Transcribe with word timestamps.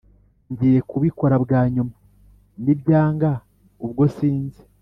Ngiye 0.51 0.79
kubikora 0.89 1.35
bwanyuma 1.43 1.95
nibyanga 2.63 3.31
ubwo 3.85 4.03
sinzi 4.17 4.61